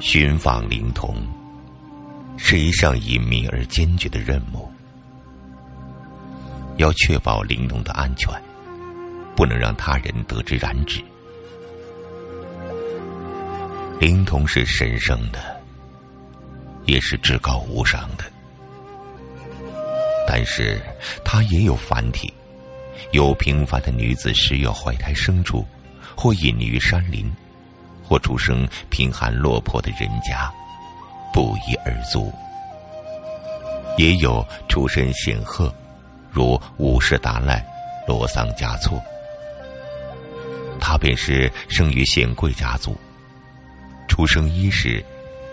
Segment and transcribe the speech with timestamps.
[0.00, 1.14] 寻访灵童
[2.38, 4.66] 是一项隐秘而艰巨的任务，
[6.78, 8.32] 要确保灵童的安全，
[9.36, 11.02] 不能让他人得知染指。
[14.00, 15.60] 灵童是神圣的，
[16.86, 18.24] 也是至高无上的，
[20.26, 20.80] 但是
[21.22, 22.32] 他也有凡体，
[23.12, 25.62] 有平凡的女子十月怀胎生出，
[26.16, 27.30] 或隐匿于山林。
[28.10, 30.52] 或出生贫寒落魄的人家，
[31.32, 32.28] 不一而足；
[33.96, 35.72] 也有出身显赫，
[36.28, 37.64] 如五世达赖、
[38.08, 39.00] 罗桑嘉措，
[40.80, 42.96] 他便是生于显贵家族，
[44.08, 45.04] 出生伊始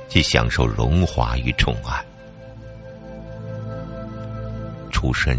[0.07, 2.03] 即享受荣华与宠爱，
[4.91, 5.37] 出身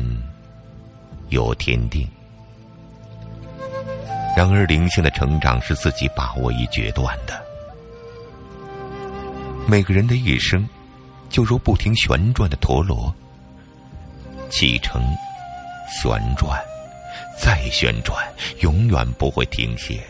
[1.31, 2.09] 有天定。
[4.39, 7.45] 然而，灵性的成长是自己把握与决断的。
[9.67, 10.65] 每个人的一生，
[11.29, 13.13] 就如不停旋转的陀螺，
[14.49, 15.03] 启程、
[15.91, 16.57] 旋转、
[17.37, 18.25] 再旋转，
[18.61, 20.01] 永远不会停歇。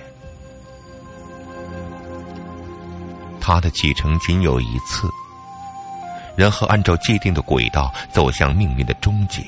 [3.40, 5.08] 他的启程仅有一次，
[6.36, 9.42] 然后按照既定的轨道走向命运的终结。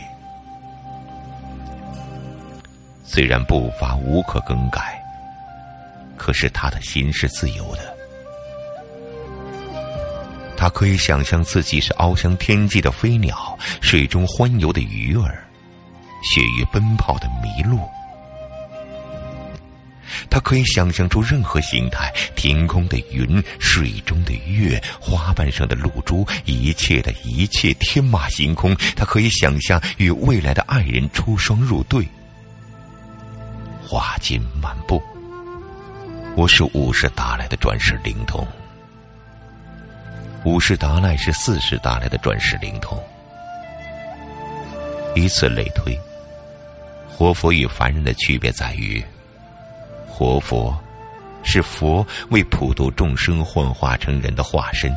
[3.12, 5.02] 虽然步伐无可更改，
[6.16, 7.96] 可是他的心是自由的。
[10.56, 15.44] 他可以想象自己是翱翔天际的飞鸟，水中欢游的鱼儿，
[16.22, 17.80] 雪域奔跑的麋鹿。
[20.30, 28.72] 他可以想象出任何形态：天空的云，水中的月，花瓣上的露珠，一切的一切，天马行空。
[28.94, 32.06] 他可以想象与未来的爱人出双入对。
[33.90, 35.02] 花金漫步，
[36.36, 38.46] 我是五世达赖的转世灵童。
[40.44, 42.96] 五世达赖是四世达赖的转世灵童。
[45.16, 45.98] 以此类推，
[47.08, 49.04] 活佛与凡人的区别在于，
[50.06, 50.72] 活佛
[51.42, 54.94] 是佛为普度众生幻化成人的化身。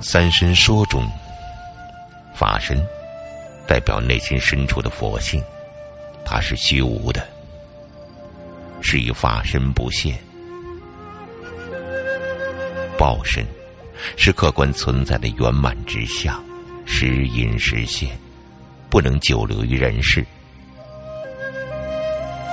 [0.00, 1.08] 三身说中，
[2.34, 2.84] 法身。
[3.68, 5.44] 代表内心深处的佛性，
[6.24, 7.28] 它是虚无的，
[8.80, 10.18] 是以法身不现。
[12.96, 13.44] 报身
[14.16, 16.42] 是客观存在的圆满之相，
[16.86, 18.18] 时隐时现，
[18.88, 20.24] 不能久留于人世，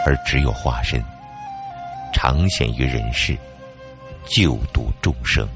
[0.06, 1.02] 而只有化身
[2.14, 3.38] 常显于人世，
[4.26, 5.48] 救度众生。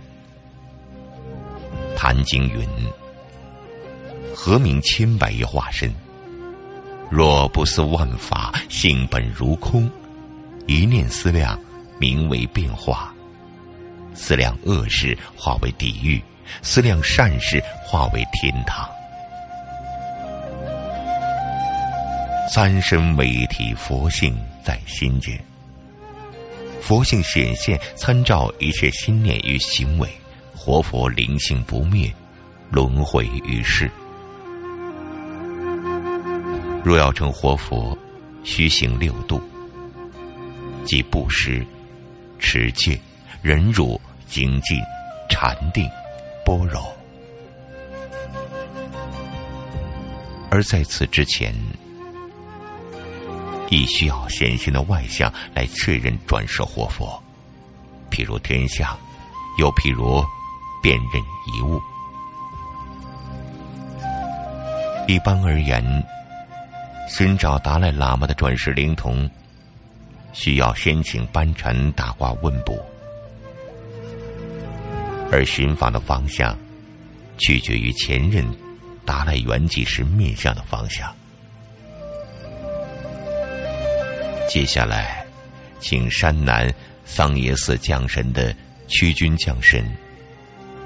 [1.97, 2.65] 谭经云。
[4.41, 5.93] 何名千百亿化身？
[7.11, 9.91] 若不思万法性本如空，
[10.65, 11.59] 一念思量，
[11.99, 13.13] 名为变化。
[14.15, 16.21] 思量恶事，化为地狱；
[16.61, 18.89] 思量善事，化为天堂。
[22.49, 25.37] 三身为体，佛性在心间。
[26.81, 30.07] 佛性显现，参照一切心念与行为，
[30.55, 32.09] 活佛灵性不灭，
[32.71, 33.91] 轮回于世。
[36.89, 37.95] 若要成活佛，
[38.43, 39.39] 须行六度，
[40.83, 41.63] 即布施、
[42.39, 42.99] 持戒、
[43.43, 44.81] 忍辱、精进、
[45.29, 45.87] 禅定、
[46.43, 46.81] 般若。
[50.49, 51.53] 而在此之前，
[53.69, 57.21] 亦需要显现的外相来确认转世活佛，
[58.09, 58.97] 譬如天下，
[59.59, 60.25] 又譬如
[60.81, 61.21] 辨认
[61.53, 61.79] 一物。
[65.07, 66.03] 一般而言。
[67.09, 69.29] 寻找达赖喇嘛的转世灵童，
[70.31, 72.79] 需要先请班禅大卦问卜，
[75.31, 76.55] 而寻访的方向
[77.39, 78.45] 取决于前任
[79.05, 81.11] 达赖圆寂时面相的方向。
[84.47, 85.25] 接下来，
[85.79, 86.71] 请山南
[87.05, 88.55] 桑耶寺降神的
[88.87, 89.83] 屈军降神，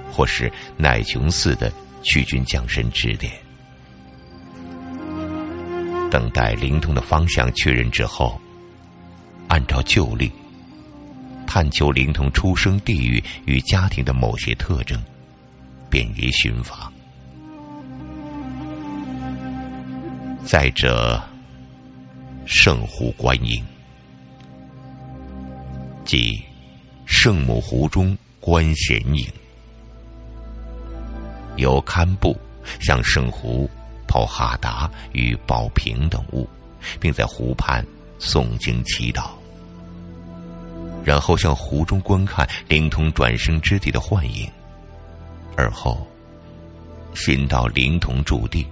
[0.09, 1.71] 或是乃琼寺的
[2.01, 3.42] 屈军降神指点。
[6.13, 8.39] 等待灵通的方向确认之后，
[9.47, 10.31] 按照旧例，
[11.47, 15.01] 探求灵通出生地域与家庭的某些特征，
[15.89, 16.93] 便于寻访。
[20.45, 21.19] 再者，
[22.45, 23.63] 圣湖观音，
[26.05, 26.39] 即
[27.07, 29.27] 圣母湖中观显影，
[31.55, 32.37] 由堪布
[32.79, 33.67] 向圣湖。
[34.13, 36.47] 抛哈达与宝瓶等物，
[36.99, 37.83] 并在湖畔
[38.19, 39.31] 诵经祈祷。
[41.03, 44.47] 然后向湖中观看灵童转生之地的幻影，
[45.57, 46.05] 而后
[47.15, 48.67] 寻到灵童驻地，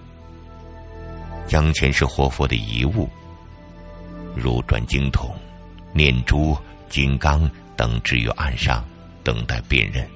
[1.48, 3.10] 将前世活佛的遗物，
[4.36, 5.34] 如转经筒、
[5.92, 6.56] 念珠、
[6.88, 8.86] 金刚等置于岸上，
[9.24, 10.08] 等待辨认。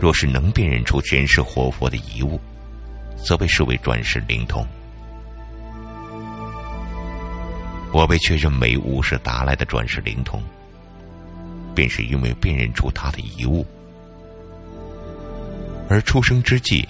[0.00, 2.40] 若是能辨认出前世活佛的遗物，
[3.16, 4.66] 则被视为转世灵童。
[7.92, 10.42] 我被确认为五世达赖的转世灵童，
[11.74, 13.64] 便是因为辨认出他的遗物。
[15.88, 16.88] 而出生之际，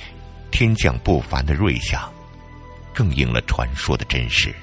[0.50, 2.00] 天降不凡的瑞相，
[2.94, 4.55] 更应了传说的真实。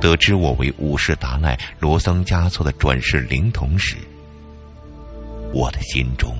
[0.00, 3.96] 得知我为五世达赖罗桑嘉措的转世灵童时，
[5.52, 6.36] 我的心中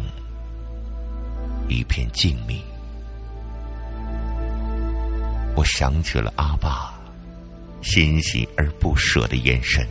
[1.68, 2.60] 一片静谧。
[5.54, 6.94] 我想起了阿爸
[7.82, 9.86] 欣喜而不舍的眼神，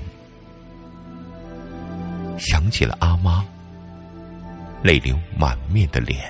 [2.38, 3.46] 想起了阿妈
[4.82, 6.30] 泪流满面的脸，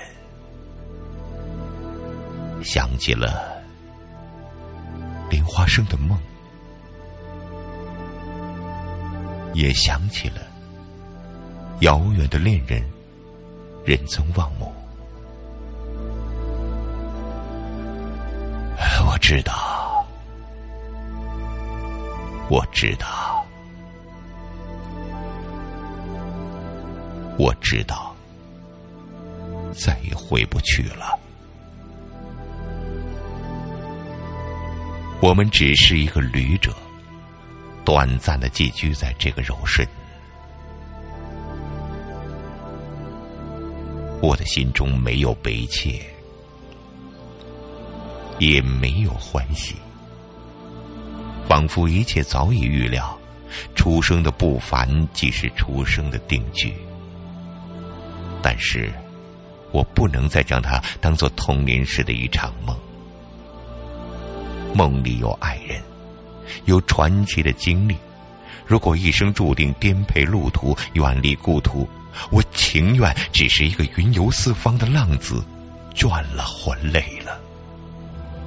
[2.62, 3.62] 想起了
[5.30, 6.18] 林花生的梦，
[9.54, 10.42] 也想起了
[11.80, 12.84] 遥远的恋人
[13.84, 14.72] 仁宗望母。
[19.28, 20.06] 知道，
[22.48, 23.44] 我知道，
[27.38, 28.16] 我知道，
[29.74, 31.18] 再也回不去了。
[35.20, 36.74] 我们只是一个旅者，
[37.84, 39.86] 短暂的寄居在这个肉身。
[44.22, 46.00] 我的心中没有悲切。
[48.38, 49.74] 也没有欢喜，
[51.48, 53.18] 仿佛一切早已预料，
[53.74, 56.72] 出生的不凡即是出生的定局。
[58.40, 58.92] 但是，
[59.72, 62.76] 我不能再将它当做童年时的一场梦。
[64.74, 65.82] 梦里有爱人，
[66.66, 67.96] 有传奇的经历。
[68.66, 71.88] 如果一生注定颠沛路途，远离故土，
[72.30, 75.42] 我情愿只是一个云游四方的浪子，
[75.94, 77.40] 倦了或累了。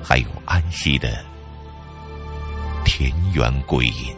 [0.03, 1.23] 还有安息的
[2.83, 4.15] 田园归隐。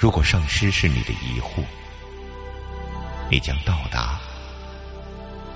[0.00, 1.62] 如果上师是你的疑惑，
[3.30, 4.18] 你将到达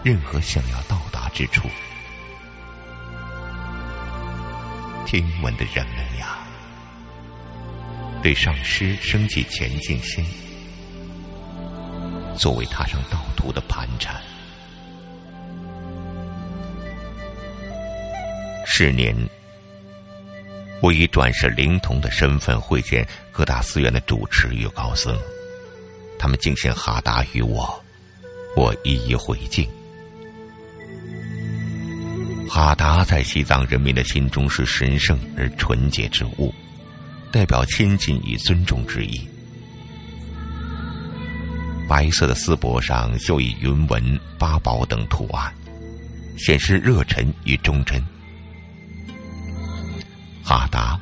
[0.05, 1.69] 任何想要到达之处。
[5.05, 6.39] 听闻的人们呀，
[8.23, 10.25] 对上师升起前进心，
[12.37, 14.23] 作为踏上道途的盘缠。
[18.79, 19.17] 是年，
[20.83, 25.19] 我以转世灵童的身份会见各大寺院的主持与高僧，
[26.19, 27.83] 他们敬献哈达于我，
[28.55, 29.67] 我一一回敬。
[32.51, 36.53] 哈达在西藏人民的心中是神圣而纯洁之物，
[37.33, 39.27] 代表亲近与尊重之意。
[41.89, 45.51] 白色的丝帛上绣以云纹、八宝等图案，
[46.37, 48.05] 显示热忱与忠贞。
[50.47, 50.97] 哈达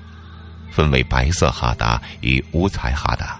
[0.70, 3.38] 分为白色哈达与五彩哈达。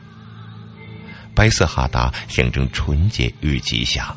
[1.35, 4.15] 白色哈达象征纯洁与吉祥，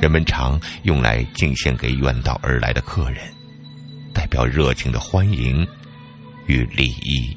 [0.00, 3.22] 人们常用来敬献给远道而来的客人，
[4.12, 5.64] 代表热情的欢迎
[6.46, 7.36] 与礼仪。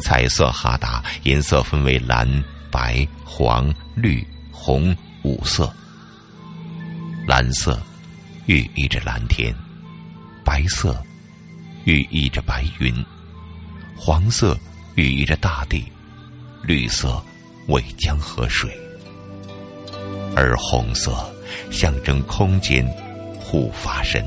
[0.00, 2.26] 彩色哈达颜色分为蓝、
[2.70, 5.70] 白、黄、绿、红五色。
[7.26, 7.78] 蓝色
[8.46, 9.54] 寓意着蓝天。
[10.44, 11.00] 白色
[11.84, 12.94] 寓意着白云，
[13.96, 14.56] 黄色
[14.96, 15.84] 寓意着大地，
[16.62, 17.22] 绿色
[17.68, 18.70] 为江河水，
[20.34, 21.12] 而红色
[21.70, 22.86] 象征空间
[23.38, 24.24] 护法神。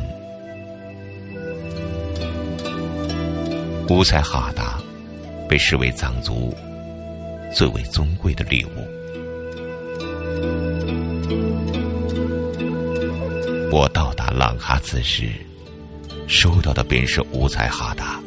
[3.89, 4.79] 五彩哈达
[5.47, 6.55] 被视为藏族
[7.53, 8.69] 最为尊贵的礼物。
[13.71, 15.29] 我到达朗哈兹时。
[16.27, 18.19] 收到的便是五彩哈达。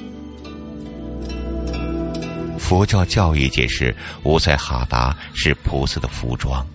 [2.58, 6.66] 佛教教义解释，五彩哈达是菩萨的服装，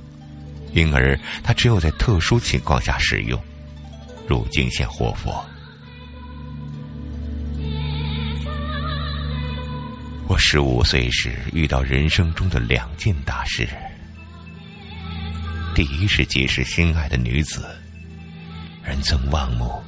[0.74, 3.40] 因而它只有在特殊情况下使用，
[4.28, 5.44] 如敬献活佛。
[10.28, 13.68] 我十五岁时遇到人生中的两件大事：
[15.76, 17.68] 第一是结识心爱的女子，
[18.84, 19.84] 人曾望慕。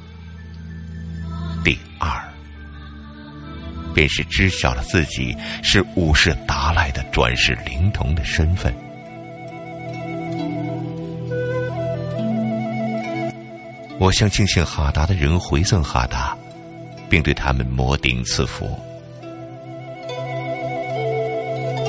[1.66, 2.08] 第二，
[3.92, 8.72] 便是知晓了自己是武士达赖的转世灵童的身份。
[13.98, 16.38] 我向敬信哈达的人回赠哈达，
[17.10, 18.78] 并对他们摩顶赐福。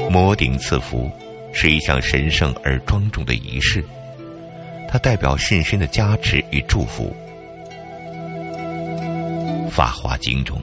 [0.10, 1.08] 摩顶赐福
[1.54, 3.86] 是一项神圣而庄重的仪式，
[4.90, 7.16] 它代表信心的加持与祝福。
[9.78, 10.60] 《法华经》中，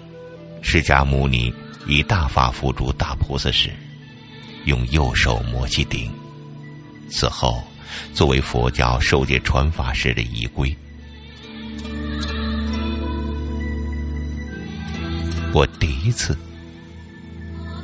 [0.61, 1.55] 释迦牟尼
[1.87, 3.71] 以大法辅助大菩萨时，
[4.65, 6.11] 用右手摩其顶，
[7.09, 7.63] 此后
[8.13, 10.77] 作为佛教受戒传法时的仪规。
[15.53, 16.37] 我第一次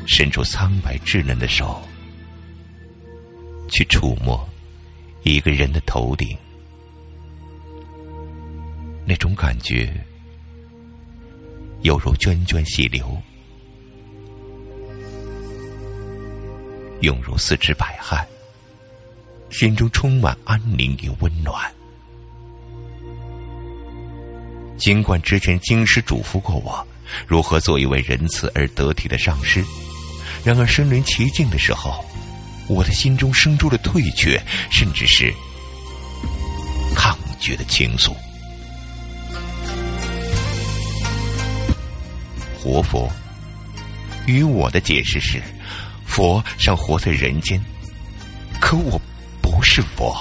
[0.09, 1.81] 伸出苍白稚嫩的手，
[3.71, 4.49] 去触摸
[5.23, 6.37] 一个人的头顶，
[9.07, 9.89] 那种感觉
[11.83, 13.17] 犹如涓涓细流，
[17.01, 18.25] 涌入四肢百骸，
[19.51, 21.73] 心中充满安宁与温暖。
[24.77, 26.87] 尽管之前经师嘱咐过我。
[27.27, 29.65] 如何做一位仁慈而得体的上师？
[30.45, 32.05] 然而身临其境的时候，
[32.69, 35.35] 我的心中生出了退却，甚至是
[36.95, 38.15] 抗拒的情愫。
[42.63, 43.11] 活佛
[44.27, 45.41] 与我的解释是：
[46.05, 47.59] 佛尚活在人间，
[48.61, 49.01] 可我
[49.41, 50.15] 不是佛，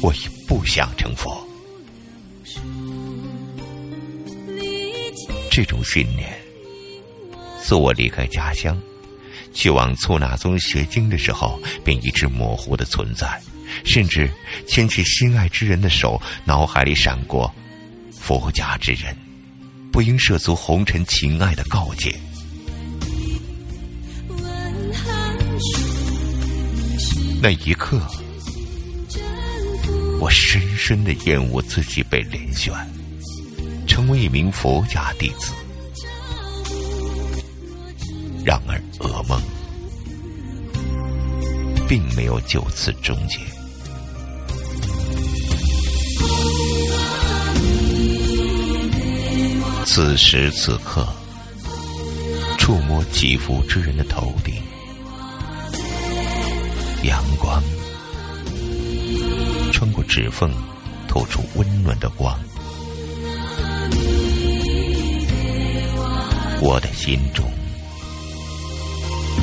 [0.00, 1.46] 我也不想成佛。
[5.50, 6.32] 这种信念，
[7.62, 8.80] 自我离开家乡，
[9.52, 13.38] 去往措那宗学经的时候，便一直模糊的存在。
[13.84, 14.28] 甚至
[14.66, 17.52] 牵起心爱之人的手，脑海里闪过
[18.10, 19.14] 佛家之人
[19.92, 22.14] 不应涉足红尘情爱的告诫。
[27.42, 28.00] 那一刻，
[30.20, 32.72] 我深深的厌恶自己被连选。
[33.86, 35.52] 成为一名佛家弟子，
[38.44, 39.38] 然而噩梦
[41.88, 43.38] 并没有就此终结。
[50.02, 51.06] 此时此刻，
[52.56, 54.54] 触摸祈福之人的头顶，
[57.02, 57.62] 阳光
[59.74, 60.50] 穿过指缝，
[61.06, 62.34] 透出温暖的光。
[66.62, 67.44] 我的心中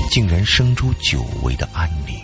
[0.10, 2.20] 竟然生出久违的安宁，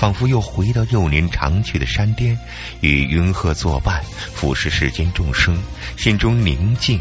[0.00, 2.34] 仿佛又回到幼年常去的山巅，
[2.80, 4.02] 与云鹤作伴，
[4.32, 5.54] 俯视世间众生，
[5.98, 6.98] 心中宁静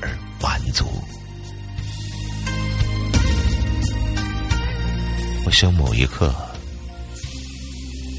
[0.00, 0.86] 而满足。
[5.44, 6.32] 我想，某一刻，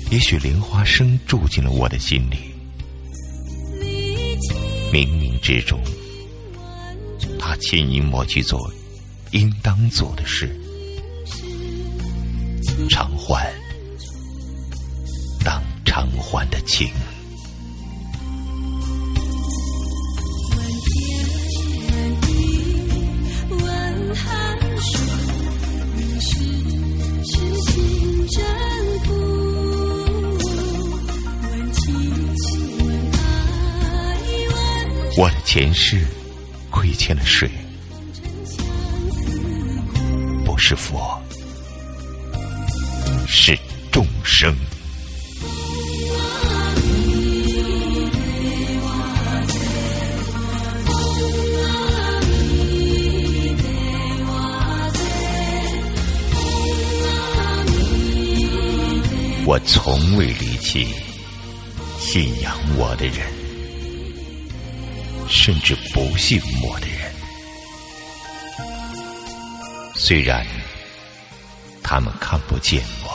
[0.10, 2.36] 也许莲花生住进了我的心里。
[4.92, 5.82] 冥冥之中，
[7.40, 8.70] 他牵引我去做
[9.32, 10.54] 应当做的事，
[12.90, 13.50] 偿还
[16.02, 16.90] 偿还的情。
[35.18, 36.04] 我的前世
[36.72, 37.48] 亏欠了谁？
[40.44, 41.22] 不是佛，
[43.28, 43.56] 是
[43.92, 44.56] 众生。
[59.52, 60.88] 我从未离弃
[62.00, 63.18] 信仰我的人。
[65.28, 67.14] 甚至不信我的人，
[69.94, 70.48] 虽然
[71.84, 73.12] 他们看不见我，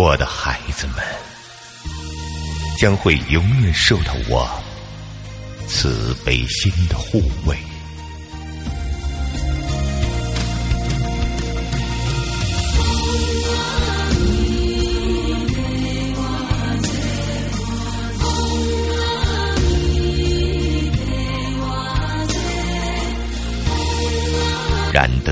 [0.00, 0.96] 我的孩子们
[2.76, 4.50] 将会永远受到我
[5.68, 7.56] 慈悲心的护卫。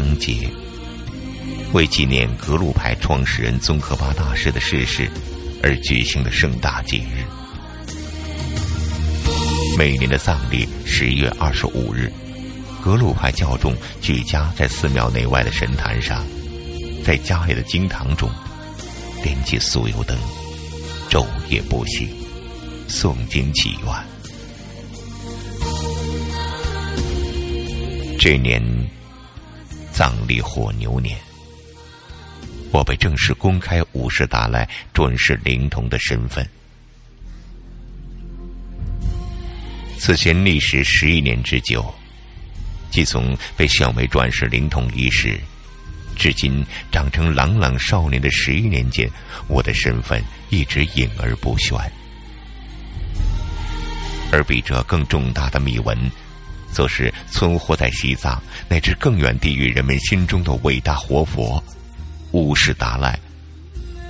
[0.00, 0.48] 灯节，
[1.74, 5.06] 为纪念格鲁派创始人宗喀巴大师的逝世
[5.62, 7.22] 而举行的盛大节日。
[9.76, 12.10] 每年的葬礼十月二十五日，
[12.82, 16.24] 格鲁派教众举家在寺庙内外的神坛上，
[17.04, 18.30] 在家里的经堂中，
[19.22, 20.16] 点起酥油灯，
[21.10, 22.08] 昼夜不息，
[22.88, 23.94] 诵经祈愿。
[28.18, 28.62] 这年
[30.00, 31.14] 藏历火牛年，
[32.72, 36.42] 我被正式公开五世打来转世灵童的身份。
[39.98, 41.84] 此前历时十一年之久，
[42.90, 45.38] 即从被选为转世灵童伊始，
[46.16, 49.06] 至今长成朗朗少年的十一年间，
[49.48, 51.76] 我的身份一直隐而不宣。
[54.32, 56.10] 而比这更重大的秘闻。
[56.72, 61.62] 则是存活在西藏乃至更远地域人们心中的伟大活佛——
[62.32, 63.18] 乌什达赖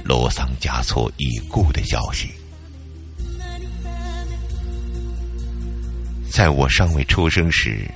[0.04, 2.30] 罗桑嘉措已故的消息。
[6.30, 7.90] 在我尚未出生时，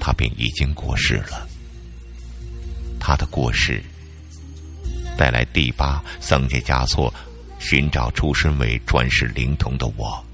[0.00, 1.46] 他便已经过世了。
[2.98, 3.82] 他的过世
[5.16, 7.12] 带来第八桑杰嘉措
[7.58, 10.24] 寻找出身为转世灵童的我。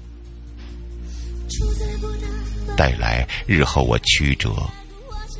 [2.75, 4.51] 带来日后我曲折、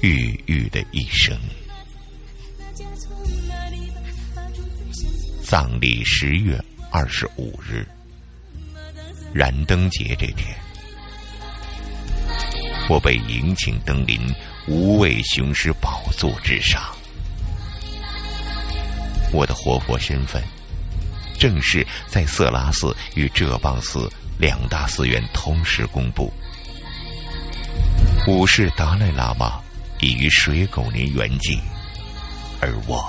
[0.02, 1.38] 郁郁的一生。
[5.44, 6.60] 葬礼十月
[6.92, 7.86] 二十五日，
[9.34, 10.56] 燃灯节这天，
[12.88, 14.20] 我被迎请登临
[14.68, 16.84] 无畏雄狮宝座之上。
[19.32, 20.42] 我的活佛身份，
[21.40, 26.32] 正式在色拉寺与浙邦寺两大寺院同时公布。
[28.26, 29.60] 五世达赖喇嘛
[30.00, 31.60] 已于水狗年圆寂，
[32.62, 33.04] 而我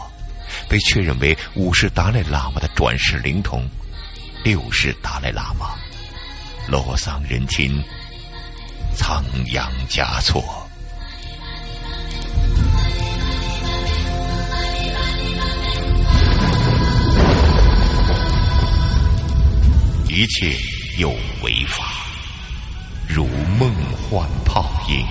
[0.68, 3.68] 被确认为五世达赖喇嘛的转世灵童，
[4.42, 5.76] 六世达赖喇嘛
[6.66, 7.70] 罗桑仁钦
[8.96, 10.42] 仓央嘉措。
[20.08, 20.56] 一切
[20.98, 21.10] 有
[21.42, 21.84] 为法，
[23.08, 23.26] 如
[23.58, 23.74] 梦
[24.10, 25.06] 幻泡影，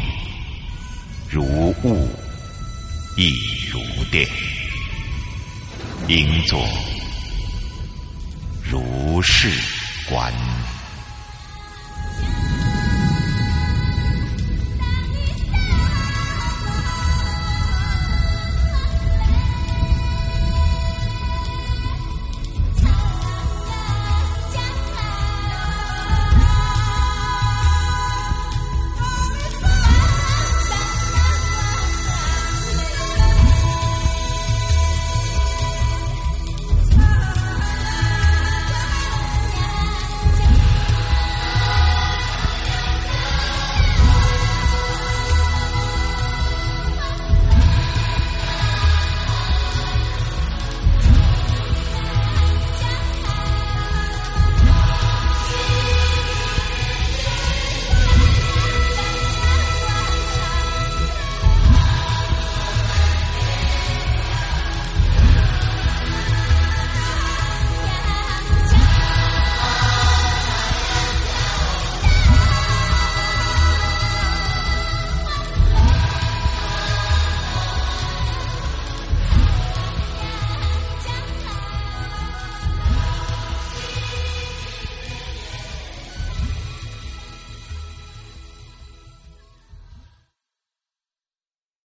[1.30, 1.44] 如
[1.84, 2.08] 雾
[3.18, 3.32] 亦
[3.70, 4.26] 如电，
[6.08, 6.64] 应作
[8.64, 9.50] 如是
[10.08, 10.32] 观。